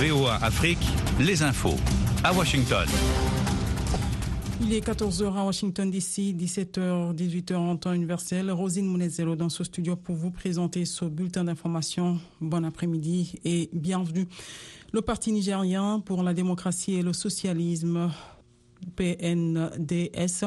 VOA 0.00 0.36
Afrique, 0.44 0.78
les 1.18 1.42
infos. 1.42 1.74
À 2.22 2.32
Washington. 2.32 2.86
Il 4.60 4.72
est 4.72 4.86
14h 4.86 5.34
à 5.34 5.44
Washington 5.44 5.90
DC, 5.90 6.36
17h, 6.36 7.16
18h 7.16 7.56
en 7.56 7.76
temps 7.76 7.92
universel. 7.92 8.48
Rosine 8.52 8.86
Mounezelo 8.86 9.34
dans 9.34 9.48
ce 9.48 9.64
studio 9.64 9.96
pour 9.96 10.14
vous 10.14 10.30
présenter 10.30 10.84
ce 10.84 11.04
bulletin 11.04 11.42
d'information. 11.42 12.20
Bon 12.40 12.64
après-midi 12.64 13.40
et 13.44 13.70
bienvenue. 13.72 14.28
Le 14.92 15.02
Parti 15.02 15.32
nigérien 15.32 15.98
pour 15.98 16.22
la 16.22 16.32
démocratie 16.32 16.94
et 16.94 17.02
le 17.02 17.12
socialisme 17.12 18.08
PNDS 18.94 20.44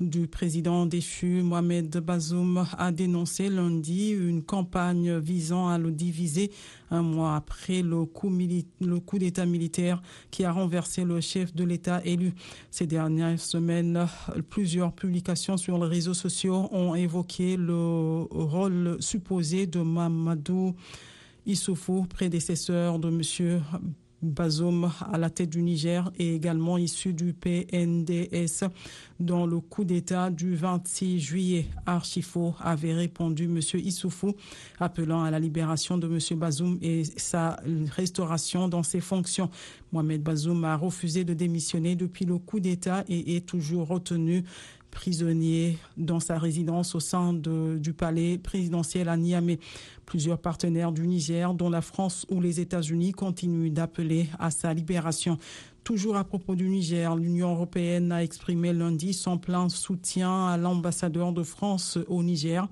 du 0.00 0.26
président 0.26 0.86
déchu 0.86 1.42
Mohamed 1.42 1.96
Bazoum 1.98 2.66
a 2.76 2.92
dénoncé 2.92 3.48
lundi 3.48 4.10
une 4.10 4.42
campagne 4.42 5.18
visant 5.18 5.68
à 5.68 5.78
le 5.78 5.90
diviser 5.92 6.50
un 6.90 7.02
mois 7.02 7.36
après 7.36 7.82
le 7.82 8.04
coup, 8.04 8.30
d'État 9.18 9.46
militaire 9.46 10.02
qui 10.30 10.44
a 10.44 10.52
renversé 10.52 11.04
le 11.04 11.20
chef 11.20 11.54
de 11.54 11.64
l'État 11.64 12.00
élu. 12.04 12.32
Ces 12.70 12.86
dernières 12.86 13.40
semaines, 13.40 14.06
plusieurs 14.50 14.92
publications 14.92 15.56
sur 15.56 15.78
les 15.78 15.86
réseaux 15.88 16.14
sociaux 16.14 16.68
ont 16.72 16.94
évoqué 16.94 17.56
le 17.56 18.26
rôle 18.30 18.96
supposé 19.00 19.66
de 19.66 19.80
Mamadou 19.80 20.74
Issoufou, 21.46 22.06
prédécesseur 22.06 22.98
de 22.98 23.08
M. 23.08 23.62
Bazoum 24.30 24.90
à 25.12 25.18
la 25.18 25.30
tête 25.30 25.50
du 25.50 25.62
Niger 25.62 26.10
est 26.18 26.28
également 26.34 26.78
issu 26.78 27.12
du 27.12 27.32
PNDS 27.32 28.68
dont 29.20 29.46
le 29.46 29.60
coup 29.60 29.84
d'État 29.84 30.30
du 30.30 30.54
26 30.54 31.20
juillet. 31.20 31.66
Archifo 31.86 32.54
avait 32.60 32.94
répondu 32.94 33.44
M. 33.44 33.60
Issoufou 33.74 34.34
appelant 34.80 35.22
à 35.22 35.30
la 35.30 35.38
libération 35.38 35.98
de 35.98 36.06
M. 36.06 36.38
Bazoum 36.38 36.78
et 36.82 37.04
sa 37.16 37.60
restauration 37.96 38.68
dans 38.68 38.82
ses 38.82 39.00
fonctions. 39.00 39.50
Mohamed 39.92 40.22
Bazoum 40.22 40.64
a 40.64 40.76
refusé 40.76 41.24
de 41.24 41.34
démissionner 41.34 41.94
depuis 41.94 42.24
le 42.24 42.38
coup 42.38 42.60
d'État 42.60 43.04
et 43.08 43.36
est 43.36 43.46
toujours 43.46 43.88
retenu 43.88 44.44
prisonnier 44.94 45.76
dans 45.98 46.20
sa 46.20 46.38
résidence 46.38 46.94
au 46.94 47.00
sein 47.00 47.34
du 47.34 47.92
palais 47.92 48.38
présidentiel 48.38 49.10
à 49.10 49.16
Niamey. 49.18 49.58
Plusieurs 50.06 50.38
partenaires 50.38 50.92
du 50.92 51.06
Niger, 51.06 51.52
dont 51.52 51.68
la 51.68 51.82
France 51.82 52.24
ou 52.30 52.40
les 52.40 52.60
États-Unis, 52.60 53.12
continuent 53.12 53.70
d'appeler 53.72 54.28
à 54.38 54.50
sa 54.50 54.72
libération. 54.72 55.36
Toujours 55.82 56.16
à 56.16 56.24
propos 56.24 56.54
du 56.54 56.68
Niger, 56.68 57.14
l'Union 57.16 57.52
européenne 57.52 58.10
a 58.12 58.22
exprimé 58.22 58.72
lundi 58.72 59.12
son 59.12 59.36
plein 59.36 59.68
soutien 59.68 60.46
à 60.46 60.56
l'ambassadeur 60.56 61.32
de 61.32 61.42
France 61.42 61.98
au 62.08 62.22
Niger 62.22 62.66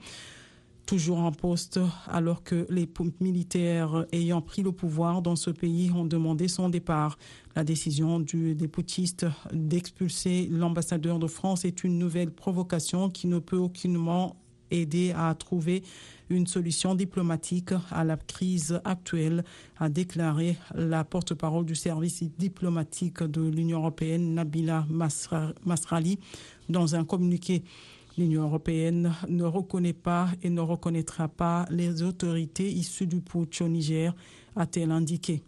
toujours 0.87 1.19
en 1.19 1.33
poste 1.33 1.81
alors 2.09 2.43
que 2.43 2.67
les 2.69 2.89
militaires 3.21 4.07
ayant 4.13 4.41
pris 4.41 4.63
le 4.63 4.73
pouvoir 4.73 5.23
dans 5.23 5.37
ce 5.37 5.51
pays 5.51 5.91
ont 5.93 6.05
demandé 6.05 6.49
son 6.49 6.69
départ. 6.69 7.19
La 7.55 7.65
décision 7.65 8.21
du, 8.21 8.55
des 8.55 8.69
d'expulser 9.53 10.49
l'ambassadeur 10.51 11.19
de 11.19 11.27
France 11.27 11.65
est 11.65 11.85
une 11.85 11.99
nouvelle 11.99 12.31
provocation 12.31 13.11
qui 13.11 13.27
ne 13.27 13.39
peut 13.39 13.57
aucunement 13.57 14.37
aider 14.73 15.13
à 15.17 15.35
trouver 15.35 15.83
une 16.31 16.47
solution 16.47 16.95
diplomatique 16.95 17.73
à 17.91 18.05
la 18.05 18.17
crise 18.17 18.81
actuelle, 18.85 19.45
a 19.79 19.89
déclaré 19.89 20.57
la 20.75 21.05
porte-parole 21.05 21.67
du 21.67 21.75
service 21.75 22.25
diplomatique 22.39 23.23
de 23.23 23.43
l'Union 23.43 23.81
européenne, 23.81 24.35
Nabila 24.35 24.87
Masrali, 25.65 26.19
dans 26.69 26.95
un 26.95 27.05
communiqué. 27.05 27.63
L'Union 28.19 28.43
européenne 28.43 29.15
ne 29.29 29.45
reconnaît 29.45 29.93
pas 29.93 30.29
et 30.43 30.51
ne 30.51 30.61
reconnaîtra 30.61 31.29
pas 31.29 31.65
les 31.71 32.03
autorités 32.03 32.71
issues 32.71 33.07
du 33.07 33.21
putsch 33.21 33.63
au 33.63 33.69
Niger, 33.69 34.15
a-t-elle 34.55 34.91
indiqué. 34.91 35.43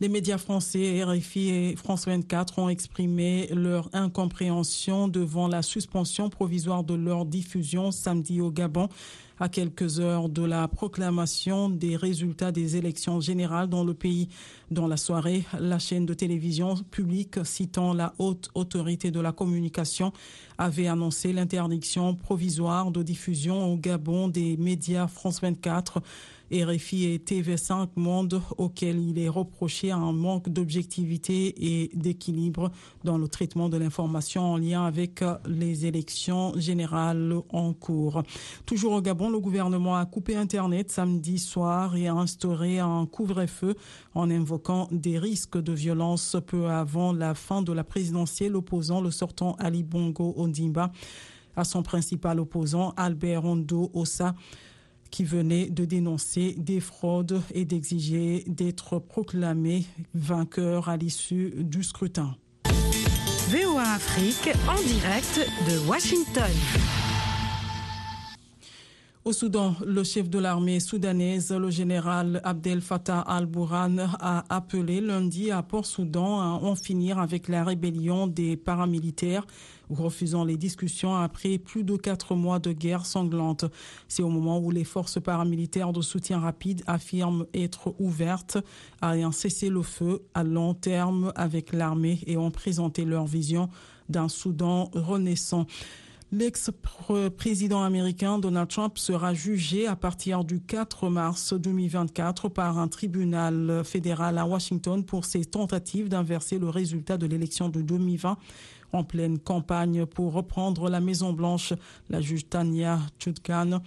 Les 0.00 0.08
médias 0.08 0.38
français, 0.38 1.02
RFI 1.04 1.48
et 1.50 1.76
France 1.76 2.06
24, 2.06 2.58
ont 2.60 2.68
exprimé 2.68 3.48
leur 3.52 3.88
incompréhension 3.92 5.08
devant 5.08 5.48
la 5.48 5.62
suspension 5.62 6.30
provisoire 6.30 6.84
de 6.84 6.94
leur 6.94 7.24
diffusion 7.24 7.90
samedi 7.90 8.40
au 8.40 8.50
Gabon 8.50 8.88
à 9.40 9.48
quelques 9.48 10.00
heures 10.00 10.28
de 10.28 10.42
la 10.42 10.66
proclamation 10.68 11.68
des 11.68 11.96
résultats 11.96 12.52
des 12.52 12.76
élections 12.76 13.20
générales 13.20 13.68
dans 13.68 13.84
le 13.84 13.94
pays. 13.94 14.28
Dans 14.70 14.86
la 14.86 14.96
soirée, 14.96 15.44
la 15.58 15.78
chaîne 15.78 16.06
de 16.06 16.14
télévision 16.14 16.74
publique 16.90 17.44
citant 17.44 17.94
la 17.94 18.14
haute 18.18 18.50
autorité 18.54 19.10
de 19.10 19.20
la 19.20 19.32
communication 19.32 20.12
avait 20.58 20.88
annoncé 20.88 21.32
l'interdiction 21.32 22.14
provisoire 22.14 22.90
de 22.90 23.02
diffusion 23.02 23.72
au 23.72 23.76
Gabon 23.76 24.28
des 24.28 24.56
médias 24.56 25.06
France 25.06 25.40
24 25.40 26.02
RFI 26.50 27.04
et 27.04 27.18
TV5 27.18 27.88
Monde 27.96 28.40
auquel 28.56 28.98
il 28.98 29.18
est 29.18 29.28
reproché 29.28 29.90
un 29.90 30.12
manque 30.12 30.48
d'objectivité 30.48 31.54
et 31.58 31.90
d'équilibre 31.94 32.70
dans 33.04 33.18
le 33.18 33.28
traitement 33.28 33.68
de 33.68 33.76
l'information 33.76 34.52
en 34.52 34.56
lien 34.56 34.86
avec 34.86 35.22
les 35.46 35.84
élections 35.84 36.58
générales 36.58 37.34
en 37.50 37.74
cours. 37.74 38.22
Toujours 38.64 38.92
au 38.92 39.02
Gabon, 39.02 39.27
le 39.28 39.40
gouvernement 39.40 39.96
a 39.96 40.06
coupé 40.06 40.36
Internet 40.36 40.90
samedi 40.90 41.38
soir 41.38 41.96
et 41.96 42.08
a 42.08 42.14
instauré 42.14 42.78
un 42.78 43.06
couvre-feu 43.06 43.74
en 44.14 44.30
invoquant 44.30 44.88
des 44.90 45.18
risques 45.18 45.58
de 45.58 45.72
violence 45.72 46.36
peu 46.46 46.68
avant 46.68 47.12
la 47.12 47.34
fin 47.34 47.62
de 47.62 47.72
la 47.72 47.84
présidentielle 47.84 48.56
opposant 48.56 49.00
le 49.00 49.10
sortant 49.10 49.54
Ali 49.58 49.82
Bongo 49.82 50.34
Ondimba 50.36 50.92
à 51.56 51.64
son 51.64 51.82
principal 51.82 52.40
opposant 52.40 52.94
Albert 52.96 53.42
Rondo 53.42 53.90
Ossa 53.94 54.34
qui 55.10 55.24
venait 55.24 55.70
de 55.70 55.84
dénoncer 55.84 56.54
des 56.58 56.80
fraudes 56.80 57.40
et 57.54 57.64
d'exiger 57.64 58.44
d'être 58.46 58.98
proclamé 58.98 59.86
vainqueur 60.14 60.88
à 60.88 60.96
l'issue 60.96 61.52
du 61.56 61.82
scrutin. 61.82 62.36
VOA 63.48 63.82
Afrique 63.82 64.54
en 64.68 64.80
direct 64.82 65.40
de 65.66 65.88
Washington. 65.88 67.07
Au 69.24 69.32
Soudan, 69.32 69.74
le 69.84 70.04
chef 70.04 70.30
de 70.30 70.38
l'armée 70.38 70.78
soudanaise, 70.78 71.50
le 71.50 71.70
général 71.70 72.40
Abdel 72.44 72.80
Fattah 72.80 73.20
al-Bourhan, 73.20 73.96
a 74.20 74.44
appelé 74.48 75.00
lundi 75.00 75.50
à 75.50 75.62
Port-Soudan 75.62 76.40
à 76.40 76.44
en 76.62 76.76
finir 76.76 77.18
avec 77.18 77.48
la 77.48 77.64
rébellion 77.64 78.28
des 78.28 78.56
paramilitaires, 78.56 79.44
refusant 79.90 80.44
les 80.44 80.56
discussions 80.56 81.16
après 81.16 81.58
plus 81.58 81.82
de 81.82 81.96
quatre 81.96 82.36
mois 82.36 82.60
de 82.60 82.72
guerre 82.72 83.04
sanglante. 83.04 83.64
C'est 84.06 84.22
au 84.22 84.30
moment 84.30 84.60
où 84.60 84.70
les 84.70 84.84
forces 84.84 85.20
paramilitaires 85.20 85.92
de 85.92 86.00
soutien 86.00 86.38
rapide 86.38 86.84
affirment 86.86 87.44
être 87.52 87.94
ouvertes 87.98 88.58
à 89.00 89.10
un 89.10 89.32
cessez-le-feu 89.32 90.22
à 90.32 90.44
long 90.44 90.74
terme 90.74 91.32
avec 91.34 91.72
l'armée 91.72 92.20
et 92.26 92.36
ont 92.36 92.52
présenté 92.52 93.04
leur 93.04 93.26
vision 93.26 93.68
d'un 94.08 94.28
Soudan 94.28 94.90
renaissant. 94.94 95.66
L'ex-président 96.30 97.82
américain 97.82 98.38
Donald 98.38 98.68
Trump 98.68 98.98
sera 98.98 99.32
jugé 99.32 99.86
à 99.86 99.96
partir 99.96 100.44
du 100.44 100.60
4 100.60 101.08
mars 101.08 101.54
2024 101.54 102.50
par 102.50 102.78
un 102.78 102.86
tribunal 102.86 103.82
fédéral 103.82 104.36
à 104.36 104.44
Washington 104.44 105.02
pour 105.04 105.24
ses 105.24 105.46
tentatives 105.46 106.10
d'inverser 106.10 106.58
le 106.58 106.68
résultat 106.68 107.16
de 107.16 107.24
l'élection 107.24 107.70
de 107.70 107.80
2020 107.80 108.36
en 108.92 109.04
pleine 109.04 109.38
campagne 109.38 110.04
pour 110.04 110.34
reprendre 110.34 110.90
la 110.90 111.00
Maison 111.00 111.32
Blanche. 111.32 111.72
La 112.10 112.20
juge 112.20 112.46
Tania 112.46 112.98
Chutkan 113.18 113.80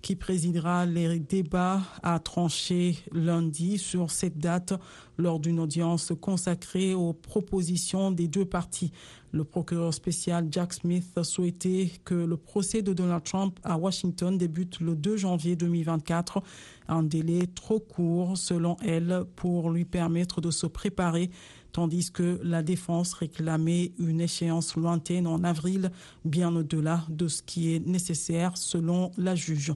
qui 0.00 0.14
présidera 0.14 0.86
les 0.86 1.18
débats 1.18 1.82
a 2.02 2.18
tranché 2.18 2.98
lundi 3.12 3.78
sur 3.78 4.10
cette 4.10 4.38
date 4.38 4.74
lors 5.18 5.40
d'une 5.40 5.60
audience 5.60 6.12
consacrée 6.20 6.94
aux 6.94 7.12
propositions 7.12 8.10
des 8.10 8.28
deux 8.28 8.44
partis. 8.44 8.92
Le 9.32 9.44
procureur 9.44 9.92
spécial 9.92 10.48
Jack 10.50 10.72
Smith 10.72 11.22
souhaitait 11.22 11.90
que 12.04 12.14
le 12.14 12.36
procès 12.36 12.80
de 12.80 12.92
Donald 12.92 13.24
Trump 13.24 13.58
à 13.62 13.76
Washington 13.76 14.38
débute 14.38 14.80
le 14.80 14.94
2 14.94 15.16
janvier 15.16 15.56
2024, 15.56 16.42
un 16.88 17.02
délai 17.02 17.46
trop 17.46 17.80
court 17.80 18.38
selon 18.38 18.76
elle 18.84 19.24
pour 19.36 19.70
lui 19.70 19.84
permettre 19.84 20.40
de 20.40 20.50
se 20.50 20.66
préparer 20.66 21.30
tandis 21.72 22.10
que 22.10 22.40
la 22.42 22.62
défense 22.62 23.12
réclamait 23.12 23.92
une 23.98 24.20
échéance 24.20 24.74
lointaine 24.76 25.26
en 25.26 25.44
avril, 25.44 25.90
bien 26.24 26.54
au-delà 26.56 27.04
de 27.08 27.28
ce 27.28 27.42
qui 27.42 27.74
est 27.74 27.86
nécessaire 27.86 28.56
selon 28.56 29.12
la 29.16 29.34
juge. 29.34 29.72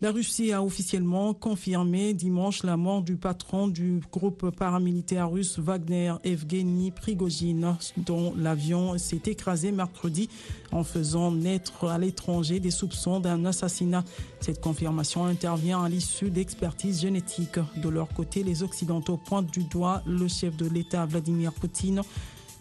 La 0.00 0.12
Russie 0.12 0.52
a 0.52 0.62
officiellement 0.62 1.34
confirmé 1.34 2.14
dimanche 2.14 2.62
la 2.62 2.76
mort 2.76 3.02
du 3.02 3.16
patron 3.16 3.66
du 3.66 4.00
groupe 4.12 4.50
paramilitaire 4.50 5.28
russe 5.28 5.58
Wagner, 5.58 6.14
Evgeny 6.22 6.92
Prigozhin, 6.92 7.76
dont 7.96 8.32
l'avion 8.36 8.96
s'est 8.96 9.22
écrasé 9.26 9.72
mercredi 9.72 10.28
en 10.70 10.84
faisant 10.84 11.32
naître 11.32 11.88
à 11.88 11.98
l'étranger 11.98 12.60
des 12.60 12.70
soupçons 12.70 13.18
d'un 13.18 13.44
assassinat. 13.44 14.04
Cette 14.38 14.60
confirmation 14.60 15.24
intervient 15.24 15.82
à 15.82 15.88
l'issue 15.88 16.30
d'expertises 16.30 17.00
génétiques. 17.00 17.58
De 17.82 17.88
leur 17.88 18.06
côté, 18.06 18.44
les 18.44 18.62
Occidentaux 18.62 19.16
pointent 19.16 19.50
du 19.50 19.64
doigt 19.64 20.04
le 20.06 20.28
chef 20.28 20.56
de 20.56 20.68
l'État 20.68 21.06
Vladimir 21.06 21.52
Poutine, 21.52 22.02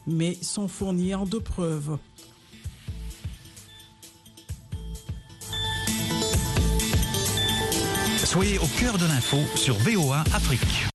mais 0.08 0.36
sans 0.42 0.68
fournir 0.68 1.28
de 1.28 1.38
preuves. 1.38 2.00
Soyez 8.28 8.60
au 8.60 8.68
cœur 8.78 8.98
de 8.98 9.06
l'info 9.06 9.38
sur 9.56 9.78
VOA 9.78 10.22
Afrique. 10.34 10.86